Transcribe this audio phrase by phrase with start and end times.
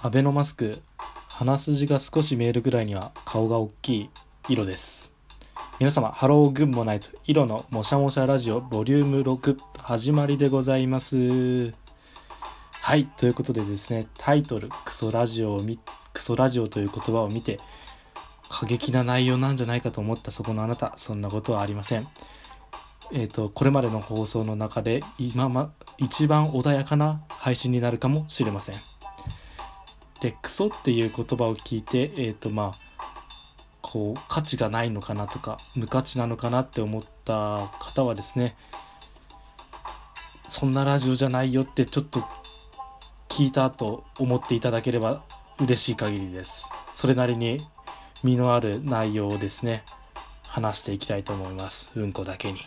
[0.00, 0.80] アベノマスク
[1.26, 4.10] 鼻筋が少し見えるぐらいには顔が大きい
[4.48, 5.10] 色です。
[5.80, 11.74] 皆様ハローグッモナイト色のもしゃもしゃラジオボリューム6始まりでございます。
[12.70, 15.80] はいということでですねタイトルクソラジオを見
[16.12, 17.58] クソラジオという言葉を見て
[18.48, 22.06] 過激な内容なんじゃないかと思ったそこのあなたそんなことはありません。
[23.10, 28.97] えーと、これまでの放送の中で今、ま、一番穏やかな配信になるかもしれません。
[30.20, 32.88] でクソっていう言葉を聞いてえっ、ー、とまあ
[33.80, 38.56] こう価値がないのかなとか無価値なのかなって思った方はですね
[40.48, 42.24] そんなラジオじゃないよってちょっと
[43.28, 45.22] 聞いたと思っていただければ
[45.60, 46.70] 嬉しい限りです。
[46.92, 47.66] それなりに
[48.22, 49.84] 身のある内容をですね
[50.42, 51.90] 話していきたいと思います。
[51.94, 52.60] うんこだけに。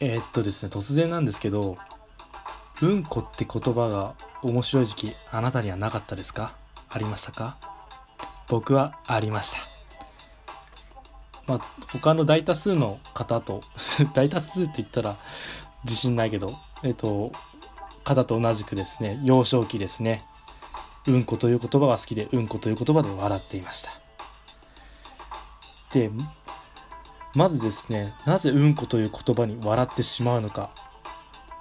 [0.00, 1.76] えー、っとですね突然なんですけど
[2.80, 6.54] うんこって言葉が面白い時期あなたにはなかったですか？
[6.88, 7.56] ありましたか？
[8.48, 9.58] 僕はありました。
[11.46, 11.60] まあ
[11.92, 13.62] 他の大多数の方と
[14.14, 15.18] 大多数って言ったら
[15.84, 17.32] 自信ないけどえっと
[18.04, 20.24] 方と同じくですね幼少期ですね
[21.06, 23.90] うんこという言葉が好きでうんこという言葉で笑っていました。
[25.92, 26.10] で
[27.34, 30.70] まずですねなぜうんこという言葉に笑ってしまうのか。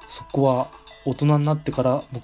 [0.08, 0.70] そこは
[1.06, 2.20] 大人になってからもう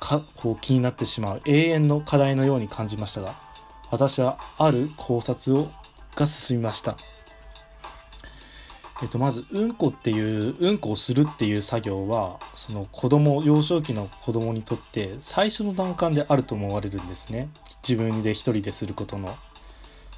[0.00, 3.34] かこう気になってしまう永遠の課題のように感じましたが
[3.90, 5.70] 私はある考察を
[6.14, 6.96] が進みました。
[9.02, 17.50] えっと、まずうんこっていううんこをするっていう作業はその子供幼少期の子供にとって最初の段階であると思われるんですね。
[17.86, 19.36] 自分で一人ですることの。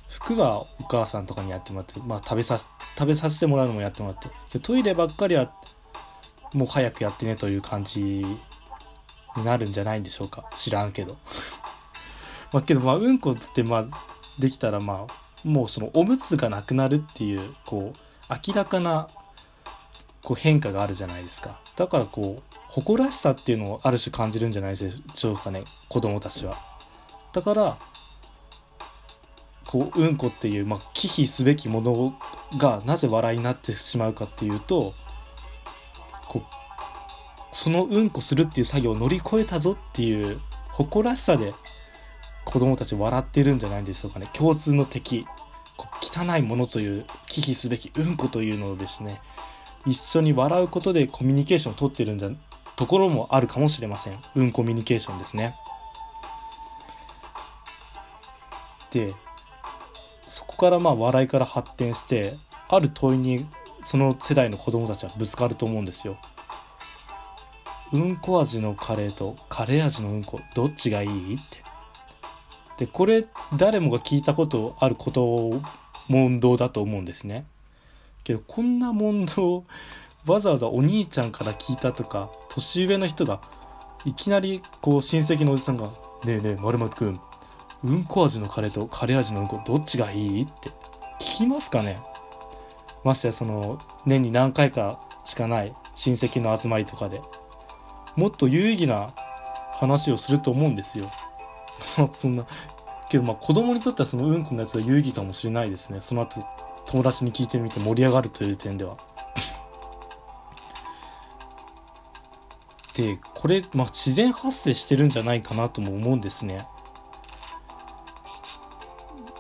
[0.09, 4.19] 服はお母さんとかにやってもらって、まあ、食べさ食べさせてもらうのもやってもらっ
[4.51, 4.59] て。
[4.61, 5.53] トイレばっかりは
[6.55, 8.25] もう早くやってねという感じ
[9.39, 10.45] になるんじゃないんでしょうか。
[10.55, 11.17] 知らんけど。
[12.53, 13.85] まあけどまあうんこってまあ
[14.39, 19.09] できたらまあもうそのおむつがなくなるっていうこう明らかな
[20.23, 21.61] こう変化があるじゃないですか。
[21.77, 26.59] だからこう誇らしさっていうのをある種感じるんじゃないでしょうかね子供たちは。
[27.33, 27.79] だから
[29.67, 32.19] こううんこっていう、まあ、忌避すべきもの
[32.57, 34.95] がなぜ笑いになってしまうかっていうと
[37.59, 40.39] そのうんこするっていう作業を乗り越えたぞっていう
[40.71, 41.55] 誇らしさで
[42.45, 44.29] 子供たち笑ってるんじゃないでしょうかね。
[44.33, 45.27] 共通の敵。
[46.01, 49.21] 汚いものという忌避すべきうんこというのをですね。
[49.87, 52.31] 一緒に笑うことでコミュニケーションをとってるんじゃ
[52.77, 54.21] ところもあるかもしれません。
[54.37, 55.57] うんコミュニケーションですね。
[58.93, 59.15] で
[60.29, 62.37] そこからまあ笑いから発展して
[62.69, 63.49] ある問いに
[63.83, 66.19] その世代の子供たちはぶつかると思うんですよ。
[67.93, 71.35] うんこ味のカレーとカレー味のうんこどっちがいい？
[71.37, 71.59] って。
[72.79, 73.27] でこれ
[73.57, 75.61] 誰もが聞いたことあること
[76.09, 77.45] 問答だと思うんですね。
[78.25, 79.65] けどこんな問答
[80.27, 83.41] わざわざお兄ちゃんから聞いたとか年上の人が
[84.05, 85.87] いきなりこう親戚のおじさんが
[86.25, 87.21] 「ねえねえ丸まくん
[87.85, 90.69] うんこ味のカレーとカレー味のうんこどっちがいい?」って
[91.19, 91.99] 聞きますかね？
[93.03, 97.21] ましてやその年に何回かしかない親戚の集まりとかで。
[98.19, 99.13] もっと有意義な
[99.71, 101.09] 話をすると思うんですよ。
[102.11, 102.47] そんな
[103.09, 106.45] けどまあ子供にとってはそのうんこのやつは有意義かもしれないですねその後
[106.87, 108.97] 友達に聞いてみて盛り上がるという点では。
[112.95, 116.67] でこれ、まあ、自然発生してるんじゃないかなとも思うんですね。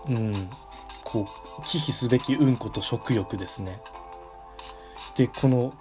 [0.06, 0.50] うん
[1.02, 1.28] こ
[1.58, 3.80] う忌避すべきうんこと食欲ですね。
[5.16, 5.72] でこの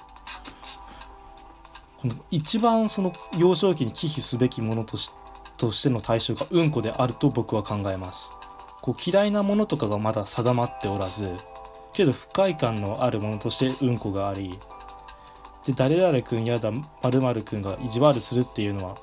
[1.97, 5.28] この一番その幼少期に忌避すべきものとして
[5.58, 8.35] としての対象がうんこであると僕は考えます。
[8.81, 11.36] こう嫌いなものとかがまだ定まっておらず、
[11.94, 14.57] けど不快感のあるものとしてうんこがあり、
[15.66, 18.98] で、誰々くんやだ、〇〇くんが意地悪するっていうのは、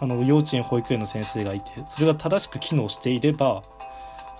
[0.00, 3.62] あの幼稚園保育園の先生がいてそれが正しく機能していれば、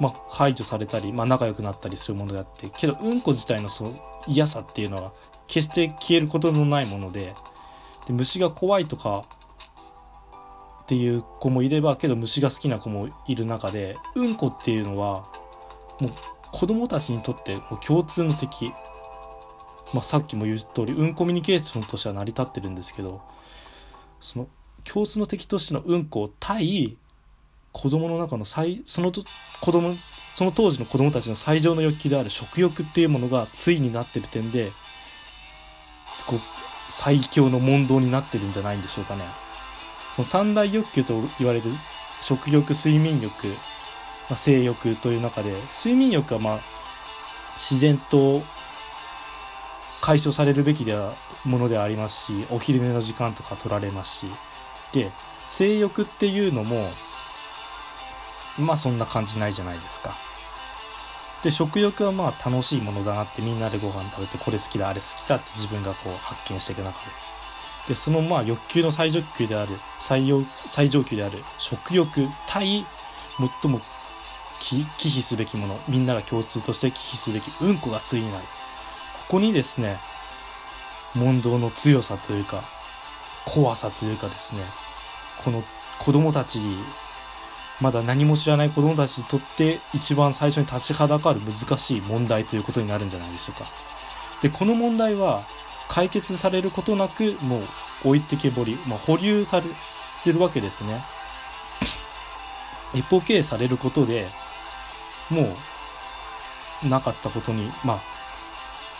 [0.00, 3.94] まあ、排除されたり、まあ、仲良くなったりするものであってけどうんこ自体のその
[4.26, 5.12] 嫌さっていうのは
[5.46, 7.34] 決して消えることのないもので
[8.06, 9.24] で虫が怖いとか
[10.82, 15.26] っていう子もいればけど虫が好きな子もいる中でうんこっていうのは
[16.00, 16.12] もう
[16.52, 18.68] 子供たちにとってもう共通の敵、
[19.92, 23.22] まあ、さっきも言う通りうんコミュニケーションとしては成り立ってるんですけど
[24.20, 24.48] その
[24.84, 26.98] 共通の敵としてのうんこ対
[27.72, 29.24] 子供の中の最そのと
[29.60, 29.96] 子供
[30.34, 34.72] その当時の子供たちの最上の欲求である食欲っていうものが対になってる点で
[36.26, 36.40] こう
[36.88, 39.24] 最強の問答になってるんじゃないんでしょうかね。
[40.12, 41.72] その三大欲求と言われる
[42.20, 43.54] 食欲、睡眠欲、ま
[44.30, 46.60] あ、性欲という中で、睡眠欲はまあ、
[47.56, 48.42] 自然と
[50.00, 54.30] 解消されるべきではものではありますし、お昼寝の時間とか取られますし、
[54.92, 55.10] で、
[55.48, 56.90] 性欲っていうのも、
[58.56, 60.16] まあそんな感じないじゃないですか。
[61.44, 67.06] で、食欲はまあ楽しいものだなってみんなでご飯食べてこれ好きだ、あれ好きだって自分がこう発見していく中で。
[67.88, 72.86] で、そのまあ欲求の最上級である、最上最上級である食欲対
[73.62, 73.80] 最も
[74.58, 78.44] 忌避すべきもの、みんなが共通として忌避すべきうんこが対になる。
[78.44, 80.00] ここにですね、
[81.14, 82.64] 問答の強さというか、
[83.44, 84.62] 怖さというかですね、
[85.44, 85.62] この
[85.98, 86.60] 子供たち
[87.80, 93.66] まだ何も知らない子供たちにとって一番最初に立ちはだかる難しい問題ということになるんじゃないでしょうか。
[94.40, 95.46] で、この問題は
[95.88, 97.64] 解決されることなくもう
[98.04, 99.68] 置いてけぼり、まあ、保留され
[100.22, 101.04] てるわけですね。
[102.94, 104.28] 一方経営されることで
[105.28, 105.56] も
[106.84, 108.02] うなかったことに、まあ、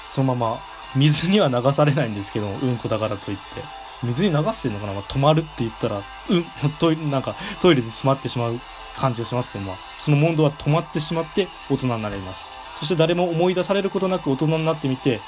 [0.09, 0.61] そのまま
[0.97, 3.84] 水には流されないんですけどうんこだからといって。
[4.05, 6.45] 水に流してるのかな、まあ、止まるって言ったら、うん、
[6.79, 8.61] トイレ、なんかトイレで詰まってしまう
[8.97, 12.51] 感じがしますけども、その問答は止まってしまって大人になります。
[12.77, 15.21] そして誰も思い出されることなく大人になってみて、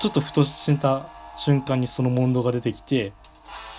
[0.00, 3.12] ちょっとふとした瞬間にその問答が出てきて、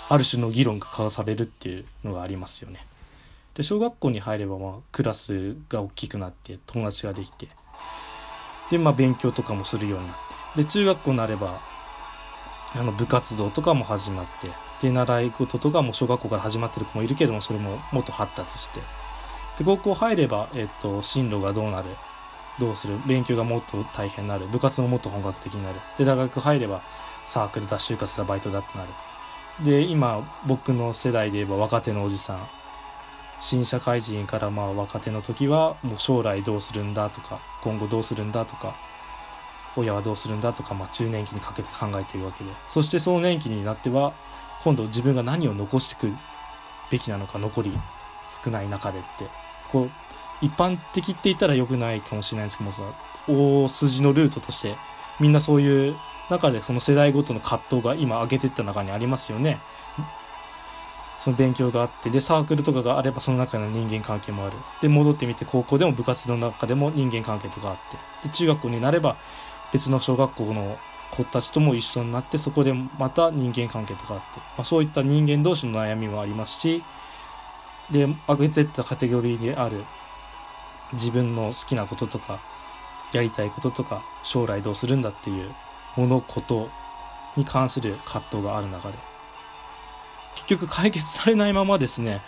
[0.09, 2.85] ある種の議論が交わされるっていうのがありますよね。
[3.55, 7.47] で、小学校に入れば、まあ、クラスが大きくなって、友達ができて、
[8.69, 10.15] で、まあ、勉強とかもするようになっ
[10.55, 11.61] て、で、中学校になれば、
[12.73, 14.51] あの部活動とかも始まって
[14.81, 18.81] で習い事とかも小学校から始まってる子もいるけどもそれももっと発達して。
[19.57, 21.89] で高校入れば、えっと、進路がどうなる
[22.59, 25.79] どうする勉強がもっと大変になる部活ももっと本格的になる。
[25.97, 26.81] で大学入れば
[27.25, 28.93] サークルだ就活だバイトだってなる。
[29.63, 32.49] で今僕の世代で言えば若手のおじさん。
[33.41, 38.75] 新社会人からまあ若手の時はもう将来どうするんだとか今後どうするんだとか
[39.77, 42.51] 親はどうするんだとか、まあ、中年期にかけて考えているわけで。
[42.67, 44.13] そしてその年期になっては
[44.63, 46.15] 今度自分が何を残していく
[46.89, 47.79] べきなのか残り
[48.43, 49.29] 少ない中でって。
[49.71, 49.91] こう
[50.41, 52.71] 一般的って言ったら良くないかもしれないんですけど
[53.27, 54.75] も大筋のルートとして
[55.19, 55.95] みんなそういう
[56.29, 59.59] 中でその世代ごとの葛藤が今挙げてった中にありますよね。
[61.17, 64.57] その勉強があってでサークルとかがあればその中の人間関係もある。
[64.81, 67.75] で戻ってみて高校でも部活の中でも人間関係とかあっ
[68.21, 68.27] て。
[68.27, 69.17] で中学校になれば
[69.71, 70.77] 別の小学校の
[71.11, 76.83] 子たちとも一緒になってそこでまた人間関係とかあって、まあ、そういった人間同士の悩みもありますし
[77.91, 79.83] で上げてったカテゴリーである
[80.93, 82.41] 自分の好きなこととか
[83.11, 85.53] やりたいこととか将来どうするんだっていう
[85.97, 86.69] 物事
[87.35, 89.11] に関する葛藤がある中で。
[90.35, 92.21] 結局解決されないままですね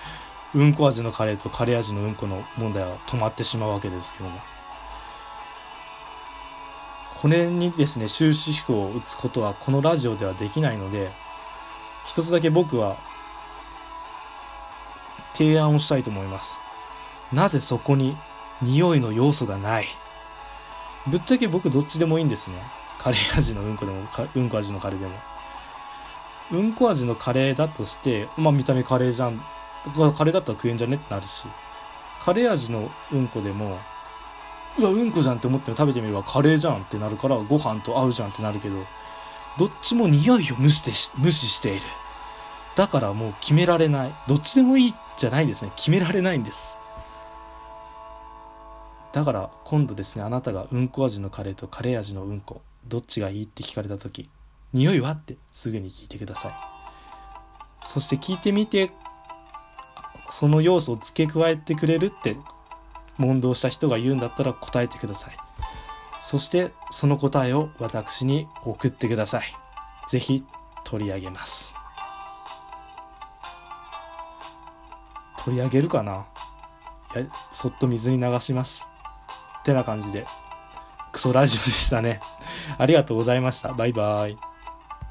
[0.53, 4.39] うんこ味のカレーとカレー味のうんこの問題は止まってしまうわけですけども。
[7.23, 11.09] これにですね、終止符を打つことはこのラジオではできないので、
[12.03, 12.97] 一つだけ僕は
[15.33, 16.59] 提案をしたいと思います。
[17.31, 18.17] なぜそこに
[18.61, 19.87] 匂いの要素がない？
[21.07, 22.57] ぶっちゃけ僕どっちでもいいんですね。
[22.99, 24.01] カレー味のうんこでも、
[24.35, 25.15] うんこ味のカレーでも。
[26.51, 29.41] うんこ味のカレーだとして、まあ見た目カレーじゃん。
[30.13, 30.97] カレーだったら食えんじゃね？
[30.97, 31.47] ってなるし、
[32.21, 33.79] カレー味のうんこでも、
[34.77, 38.85] うわうんこじゃんって思っても食べてみればカレーじゃんってなるからご飯と合うじゃんってなるけど
[39.57, 41.85] どっちも匂いを無視して無視している。
[42.75, 44.13] だからもう決められない。
[44.27, 45.71] どっちでもいいじゃないですね。
[45.75, 46.79] 決められないんです。
[49.11, 54.27] だから今度ですねあなたがうんこ味のカレーとカレー味のうんこどっちがいいって聞かれた時
[54.73, 56.53] 匂いはってすぐに聞いてください。
[57.85, 58.91] そして聞いてみて
[60.31, 62.37] その要素を付け加えてくれるって
[63.17, 65.37] 問答した人が言うんだったら答えてください。
[66.21, 69.43] そしてその答えを私に送ってください。
[70.07, 70.43] ぜひ
[70.83, 71.75] 取り上げます。
[75.37, 76.25] 取り上げるかな？
[77.15, 78.89] いや、そっと水に流します。
[79.59, 80.25] ってな感じで、
[81.11, 82.21] クソラジオでしたね。
[82.77, 83.73] ありがとうございました。
[83.73, 84.37] バイバイ。